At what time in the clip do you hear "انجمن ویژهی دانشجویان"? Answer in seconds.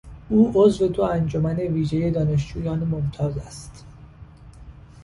1.05-2.79